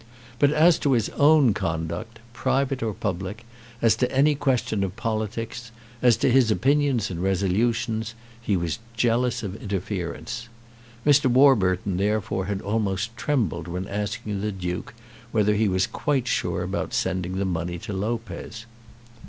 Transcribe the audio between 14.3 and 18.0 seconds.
the Duke whether he was quite sure about sending the money to